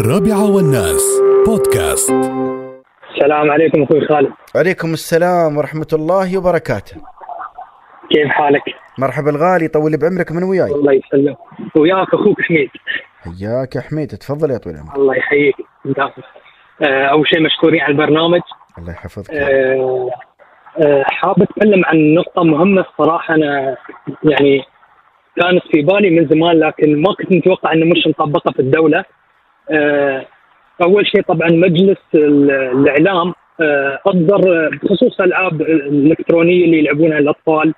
[0.00, 1.20] الرابعة والناس.
[1.46, 2.10] بودكاست.
[3.14, 4.32] السلام عليكم أخوي خالد.
[4.56, 6.96] عليكم السلام ورحمة الله وبركاته.
[8.10, 8.62] كيف حالك؟
[8.98, 10.70] مرحبا الغالي طول بعمرك من وياي.
[10.72, 11.36] الله يسلمك.
[11.76, 12.68] وياك أخوك حميد.
[13.22, 14.96] حياك يا حميد تفضل يا طويل العمر.
[14.96, 15.56] الله يحييك.
[16.82, 18.40] آه، أول شيء مشكورين على البرنامج.
[18.78, 19.34] الله يحفظك.
[19.34, 20.10] آه،
[20.82, 23.34] آه، حاب أتكلم عن نقطة مهمة الصراحة.
[23.34, 23.76] أنا
[24.24, 24.64] يعني
[25.40, 28.98] كانت في بالي من زمان لكن ما كنت متوقع إنه مش مطبقة في الدولة.
[28.98, 29.21] آه،
[30.82, 37.74] أول شيء طبعا مجلس ال- الإعلام آه، أصدر بخصوص الالعاب الالكترونيه اللي يلعبونها الأطفال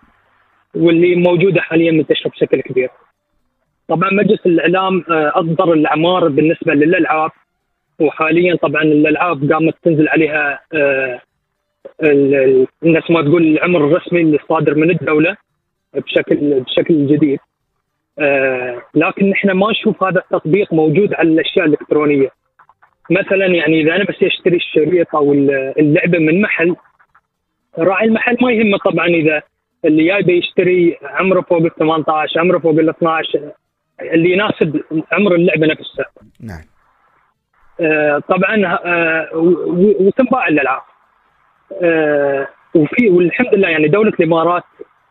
[0.74, 2.88] واللي موجودة حاليا منتشرة بشكل كبير.
[3.88, 7.30] طبعا مجلس الإعلام آه، أصدر الأعمار بالنسبة للألعاب
[8.00, 11.20] وحاليا طبعا الألعاب قامت تنزل عليها آه،
[12.02, 15.36] ال- ال- الناس ما تقول العمر الرسمي اللي صادر من الدولة
[15.94, 17.38] بشكل بشكل جديد.
[18.18, 22.28] آه، لكن إحنا ما نشوف هذا التطبيق موجود على الأشياء الإلكترونية.
[23.10, 26.76] مثلا يعني إذا أنا بس أشتري الشريط أو اللعبة من محل
[27.78, 29.42] راعي المحل ما يهمه طبعا إذا
[29.84, 33.52] اللي جاي بيشتري عمره فوق ال 18 عمره فوق ال 12
[34.00, 34.80] اللي يناسب
[35.12, 36.06] عمر اللعبة نفسها.
[36.40, 36.64] نعم
[37.80, 39.28] آه، طبعا آه،
[40.00, 40.82] وتنباع الألعاب.
[41.82, 44.64] آه، وفي والحمد لله يعني دولة الإمارات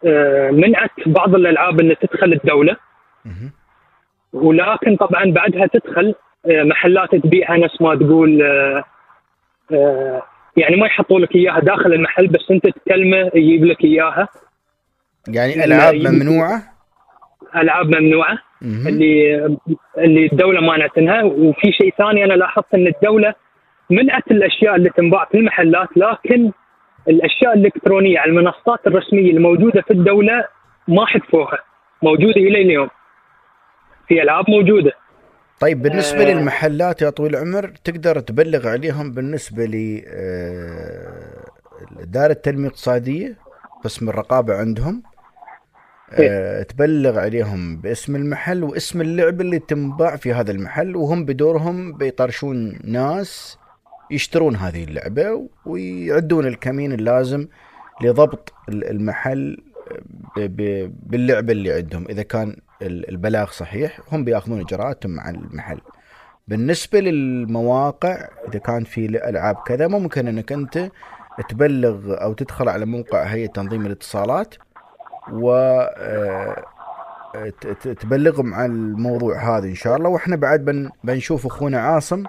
[0.06, 2.78] آه، منعت بعض الألعاب إن تدخل الدولة.
[4.34, 8.84] ولكن طبعا بعدها تدخل آه، محلات تبيعها نفس ما تقول آه،
[9.72, 10.24] آه،
[10.58, 14.28] يعني ما يحطوا لك إياها داخل المحل بس أنت تكلمه يجيب لك إياها.
[15.28, 16.64] يعني ألعاب لا، ممنوعة؟
[17.56, 18.38] ألعاب ممنوعة.
[18.62, 18.88] مهم.
[18.88, 19.46] اللي
[19.98, 23.34] اللي الدولة مانعتنها وفي شيء ثاني أنا لاحظت إن الدولة
[23.90, 26.52] منعت الأشياء اللي تنباع في المحلات لكن
[27.08, 30.48] الأشياء الإلكترونية على المنصات الرسمية الموجودة في الدولة
[30.88, 31.58] ما حذفوها
[32.04, 32.90] موجودة إلى اليوم.
[34.08, 34.92] في ألعاب موجودة.
[35.60, 36.34] طيب بالنسبة آه.
[36.34, 41.44] للمحلات يا طويل العمر تقدر تبلغ عليهم بالنسبة ل آه،
[42.04, 43.38] دار التنمية الاقتصادية؟
[43.84, 45.04] قسم الرقابة عندهم.
[46.14, 52.80] آه، تبلغ عليهم باسم المحل واسم اللعبة اللي تنباع في هذا المحل وهم بدورهم بيطرشون
[52.84, 53.58] ناس
[54.12, 57.48] يشترون هذه اللعبة ويعدون الكمين اللازم
[58.02, 59.58] لضبط ال- المحل
[60.38, 62.06] ب- باللعبة اللي عندهم.
[62.10, 65.80] إذا كان البلاغ صحيح هم بياخذون إجراءاتهم مع المحل.
[66.48, 70.90] بالنسبة للمواقع إذا كان في ألعاب كذا ممكن أنك أنت
[71.50, 74.56] تبلغ أو تدخل على موقع هيئة تنظيم الاتصالات
[75.32, 75.52] و
[75.98, 76.64] آه،
[77.84, 80.10] تبلغهم عن الموضوع هذا إن شاء الله.
[80.10, 82.24] وإحنا بعد بن بنشوف أخونا عاصم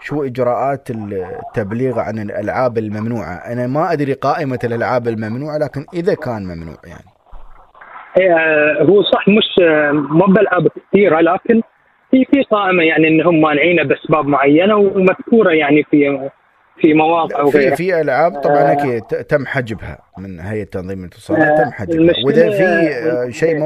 [0.00, 3.34] شو إجراءات التبليغ عن الألعاب الممنوعة.
[3.34, 7.19] أنا ما أدري قائمة الألعاب الممنوعة لكن إذا كان ممنوع يعني.
[8.80, 9.58] هو صح مش
[10.10, 11.62] ما بالعاب كثيره لكن
[12.10, 16.28] في في قائمه يعني إنهم مانعينه بأسباب معينة ومذكورة يعني في
[16.80, 18.72] في مواقع في وغيرها في ألعاب طبعا آه.
[18.72, 23.58] أكيد ت- تم حجبها من هيئه تنظيم الاتصالات آه، تم حجبها وإذا في آه، شيء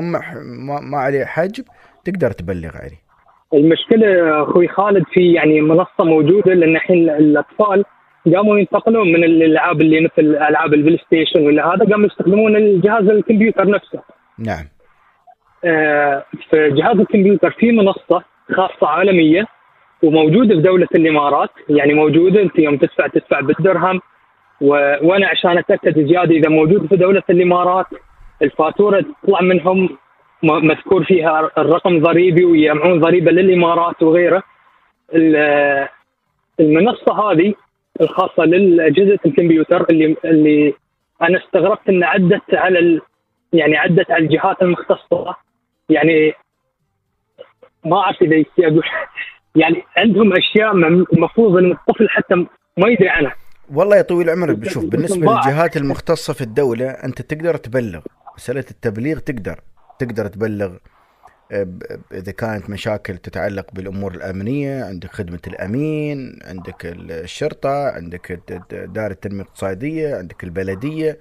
[0.91, 1.65] ما عليه حجب
[2.05, 3.05] تقدر تبلغ عليه
[3.55, 7.85] المشكلة أخوي خالد في يعني منصة موجودة لأن الحين الأطفال
[8.35, 13.69] قاموا ينتقلون من الألعاب اللي مثل ألعاب البلاي ستيشن ولا هذا قاموا يستخدمون الجهاز الكمبيوتر
[13.71, 14.01] نفسه.
[14.39, 14.65] نعم
[15.65, 18.23] آه، في جهاز الكمبيوتر في منصة
[18.57, 19.47] خاصة عالمية
[20.03, 24.01] وموجودة في دولة الإمارات يعني موجودة أنت يوم تدفع تدفع بالدرهم
[24.61, 24.69] و...
[25.03, 27.87] وأنا عشان أتأكد زياده إذا موجود في دولة الإمارات
[28.43, 29.89] الفاتورة تطلع منهم
[30.43, 34.43] مذكور فيها الرقم ضريبي ويجمعون ضريبة للإمارات وغيره.
[35.15, 35.89] ال-
[36.61, 37.55] المنصة هذه
[38.01, 40.75] الخاصة لاجهزه الكمبيوتر اللي اللي
[41.23, 43.01] أنا استغربت إن عدت على.
[43.55, 45.37] يعني عدت على الجهات المختصة.
[45.89, 46.33] يعني
[47.85, 48.83] ما أعرف إذا أقول.
[49.61, 50.73] يعني عندهم أشياء
[51.13, 52.35] المفروض إن الطفل حتى
[52.77, 53.35] ما يدري عنها.
[53.73, 55.33] والله يا طويل العمر بشوف بالنسبة.
[55.35, 58.01] للجهات المختصة في الدولة أنت تقدر تبلغ.
[58.37, 59.61] مسألة التبليغ تقدر.
[59.99, 60.77] تقدر تبلغ
[61.53, 61.67] آه،
[62.13, 64.85] إذا كانت مشاكل تتعلق بالأمور الأمنية.
[64.85, 68.33] عندك خدمة الأمين عندك ال- الشرطة عندك
[68.71, 71.19] دار التنمية الاقتصادية عندك البلدية.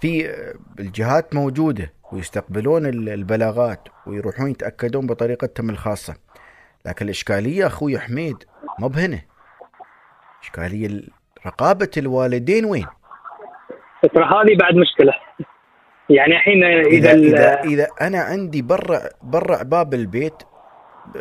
[0.00, 6.16] في آه، الجهات موجودة ويستقبلون ال- البلاغات ويروحون يتأكدون بطريقتهم الخاصة.
[6.86, 8.36] لكن الإشكالية أخوي حميد
[8.78, 9.20] مو بهنا.
[10.42, 11.10] إشكالية ال-
[11.46, 12.86] رقابة الوالدين وين؟
[14.14, 15.12] ترى هذه بعد مشكلة.
[16.10, 20.42] يعني الحين إذا اذا إذا أنا عندي برا برا باب البيت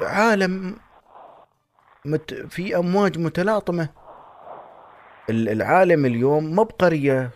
[0.03, 0.75] عالم
[2.05, 3.89] مت في أمواج متلاطمة.
[5.29, 7.29] ال- العالم اليوم مو بقرية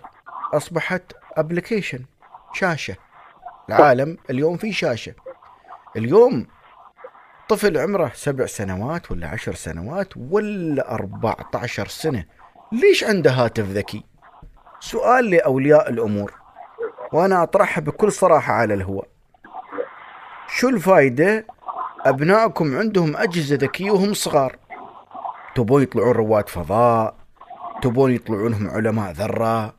[0.53, 2.06] أصبحت ابلكيشن
[2.53, 2.95] شاشة.
[3.69, 5.13] العالم اليوم في شاشة.
[5.95, 6.47] اليوم
[7.50, 12.25] طفل عمره سبع سنوات ولا عشر سنوات ولا 14 سنة.
[12.71, 14.03] ليش عنده هاتف ذكي؟
[14.80, 16.33] سؤال لأولياء الأمور.
[17.13, 19.07] وأنا أطرحها بكل صراحة على الهواء.
[20.47, 21.45] شو الفايدة؟
[22.06, 24.56] أبنائكم عندهم أجهزة ذكية وهم صغار.
[25.56, 27.15] تبون يطلعون رواد فضاء
[27.81, 29.78] تبون يطلعونهم علماء ذرة.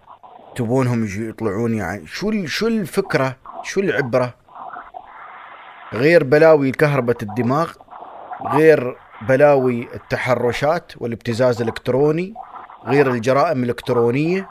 [0.60, 2.06] تبونهم يطلعون يعني.
[2.06, 4.34] شو شو الفكرة؟ شو العبرة؟
[5.92, 7.72] غير بلاوي كهربة الدماغ
[8.52, 8.96] غير
[9.28, 12.34] بلاوي التحرشات والابتزاز الإلكتروني
[12.86, 14.48] غير الجرائم الإلكترونية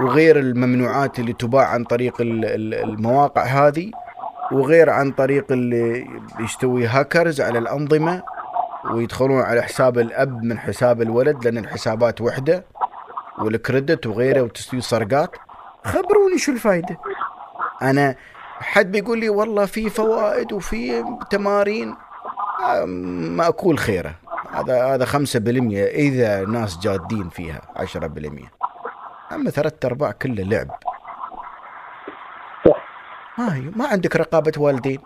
[0.00, 3.90] وغير الممنوعات اللي تباع عن طريق المواقع هذه
[4.52, 6.06] وغير عن طريق اللي
[6.40, 8.22] يستوي هاكرز على الأنظمة
[8.92, 12.64] ويدخلون على حساب الأب من حساب الولد لأن الحسابات وحدة.
[13.38, 15.30] والكريدت وغيره وتسوي سرقات.
[15.84, 16.98] خبروني شو الفائده
[17.82, 18.16] أنا
[18.60, 21.96] حد بيقول لي والله في فوائد وفي تمارين
[23.36, 24.14] ما أقول خيرة.
[24.52, 25.16] هذا هذا 5%
[25.86, 28.50] إذا ناس جادين فيها 10%
[29.32, 30.68] أما ثلاث أرباع كله لعب.
[33.36, 34.98] هاي ما عندك رقابة والدين.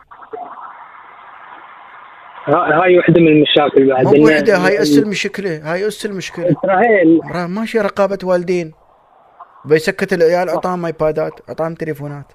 [2.48, 4.04] هاي وحدة من المشاكل بعد.
[4.04, 7.20] مو وحدة هاي اس المشكلة هاي اس المشكلة إسرائيل.
[7.48, 8.72] ماشي رقابة والدين.
[9.64, 12.32] بيسكت العيال أعطاهم ايبادات أعطاهم تليفونات.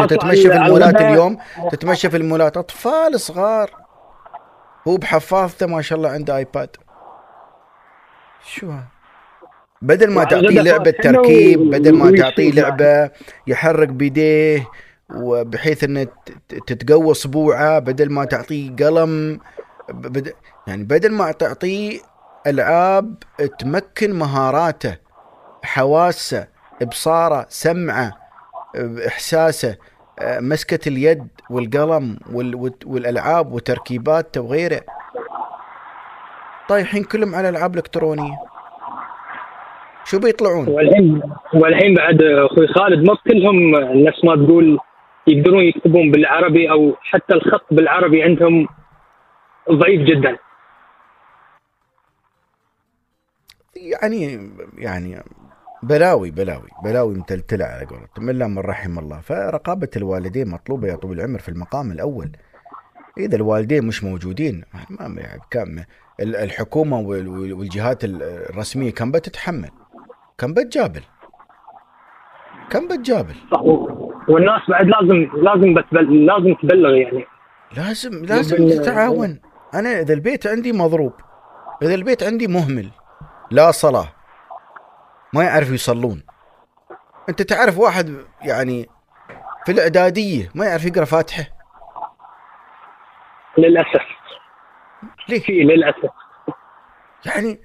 [0.00, 1.38] وتتمشى في المولات اليوم
[1.70, 2.56] تتمشى في المولات.
[2.56, 3.70] أطفال صغار.
[4.88, 6.76] هو بحفاظته ما شاء الله عنده ايباد
[8.44, 8.72] شو
[9.82, 13.10] بدل ما تعطيه لعبة تركيب بدل ما تعطيه لعبة
[13.46, 14.68] يحرك بيديه
[15.14, 16.06] وبحيث إنه
[16.66, 19.40] تتقوى صبوعه بدل ما تعطيه قلم.
[19.88, 20.32] بدل
[20.66, 22.00] يعني بدل ما تعطيه
[22.46, 23.14] ألعاب
[23.58, 24.96] تمكن مهاراته
[25.62, 26.46] حواسه
[26.82, 28.12] إبصاره سمعه
[29.06, 29.76] إحساسه
[30.22, 32.18] مسكة اليد والقلم
[32.86, 34.80] والألعاب وتركيباته وغيره.
[36.68, 38.38] طايحين كلهم على ألعاب إلكترونية.
[40.04, 41.22] شو بيطلعون؟ والحين
[41.54, 43.70] والحين بعد أخوي خالد ما كلهم
[44.06, 44.78] نفس ما تقول
[45.28, 48.68] يقدرون يكتبون بالعربي أو حتى الخط بالعربي عندهم
[49.70, 50.38] ضعيف جدا.
[53.76, 55.22] يعني يعني
[55.82, 58.30] بلاوي بلاوي بلاوي متلتلة على قولتهم.
[58.30, 59.20] الا من رحم الله.
[59.20, 62.32] فرقابة الوالدين مطلوبة يا طويل العمر في المقام الأول.
[63.18, 65.84] إذا الوالدين مش موجودين ما يعني كم
[66.20, 69.70] الحكومة والجهات الرسمية كم بتتحمل؟
[70.38, 71.02] كم بتجابل؟
[72.70, 73.60] كم بتجابل؟ صح
[74.28, 76.26] والناس بعد لازم لازم بتبل...
[76.26, 77.26] لازم تبلغ يعني.
[77.76, 79.40] لازم لازم تتعاون.
[79.74, 81.12] أنا إذا البيت عندي مضروب
[81.82, 82.90] إذا البيت عندي مهمل
[83.50, 84.08] لا صلاة
[85.34, 86.22] ما يعرفوا يصلون.
[87.28, 88.88] أنت تعرف واحد يعني
[89.66, 91.44] في الإعدادية ما يعرف يقرأ فاتحة؟
[93.58, 94.06] للأسف.
[95.28, 96.10] ليه؟ في للأسف.
[97.26, 97.60] يعني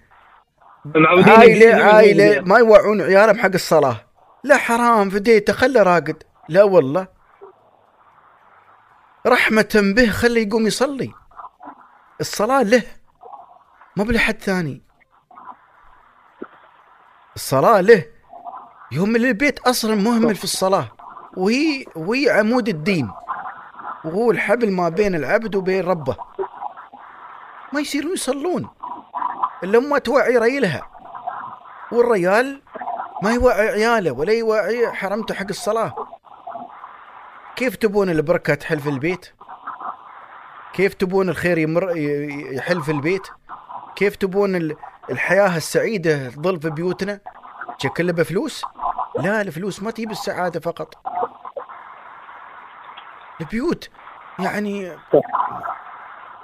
[1.27, 3.95] عائله عائله ما يوعون عيالهم حق الصلاة.
[4.43, 6.23] لا حرام فديته خله راقد.
[6.49, 7.07] لا والله.
[9.27, 11.13] رحمة به خليه يقوم يصلي.
[12.21, 12.83] الصلاة له
[13.95, 14.81] ما بلحد ثاني.
[17.35, 18.05] الصلاة له.
[18.91, 20.91] يوم البيت أصلا مهمل في الصلاة.
[21.37, 23.11] وهي وهي عمود الدين.
[24.05, 26.17] وهو الحبل ما بين العبد وبين ربه.
[27.73, 28.69] ما يصيرون يصلون.
[29.63, 30.81] إلا ما توعي ريلها.
[31.91, 32.61] والريال
[33.21, 35.93] ما يوعي عياله ولا يوعي حرمته حق الصلاة.
[37.55, 39.33] كيف تبون البركة تحل في البيت؟
[40.73, 43.27] كيف تبون الخير يمر يحل في البيت؟
[43.95, 44.75] كيف تبون
[45.09, 47.19] الحياة السعيدة تظل في بيوتنا؟
[47.97, 48.65] كلها بفلوس؟
[49.19, 50.95] لا الفلوس ما تجيب السعادة فقط.
[53.41, 53.89] البيوت
[54.39, 54.97] يعني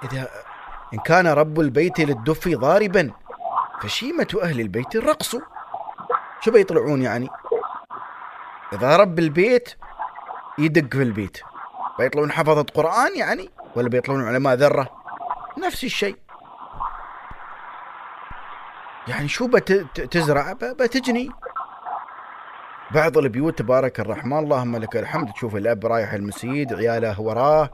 [0.04, 0.28] إذا
[0.94, 3.10] إن كان رب البيت للدف ضاربا
[3.82, 5.36] فشيمة أهل البيت الرقص.
[6.40, 7.28] شو بيطلعون يعني؟
[8.72, 9.74] إذا رب البيت
[10.58, 11.38] يدق في البيت
[11.98, 14.90] بيطلعون حفظة قرآن يعني ولا بيطلعون علماء ذرة؟
[15.58, 16.16] نفس الشيء.
[19.08, 21.30] يعني شو بتزرع بتجني.
[22.90, 25.32] بعض البيوت تبارك الرحمن اللهم لك الحمد.
[25.32, 27.70] تشوف الأب رايح المسجد عياله وراه.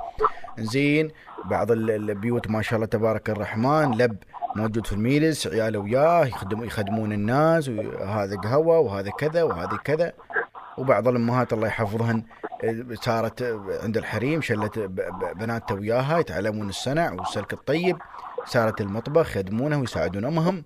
[0.58, 1.10] زين
[1.44, 4.16] بعض البيوت ما شاء الله تبارك الرحمن لب
[4.56, 10.12] موجود في الميلس عياله وياه يخدم يخدمون الناس وهذا قهوة وهذا كذا وهذا كذا.
[10.78, 12.22] وبعض الأمهات الله يحفظهن
[12.94, 13.42] صارت
[13.82, 14.78] عند الحريم شلت
[15.36, 17.96] بناتها وياها يتعلمون الصنع والسلك الطيب.
[18.44, 20.64] صارت المطبخ يخدمونه ويساعدون أمهم.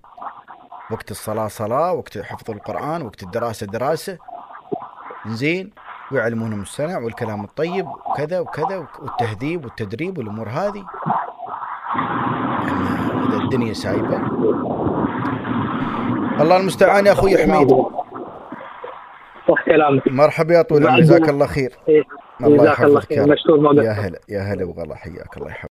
[0.90, 4.18] وقت الصلاة صلاة وقت حفظ القرآن وقت الدراسة دراسة.
[5.26, 5.70] زين
[6.12, 10.84] ويعلمونهم الصنع والكلام الطيب وكذا وكذا والتهذيب والتدريب والأمور هذه.
[13.44, 14.16] الدنيا سايبة.
[16.40, 17.70] الله المستعان يا أخوي حميد.
[19.48, 21.00] صح كلامك مرحبا يا طويل العمر.
[21.00, 21.72] جزاك الله خير.
[21.88, 22.02] إيه.
[22.44, 23.32] الله جزاك الله يحفظك يا خير.
[23.32, 24.94] مشكور يا هلا يا هلا وغلا.
[24.94, 25.48] حياك الله.
[25.48, 25.68] يحفظك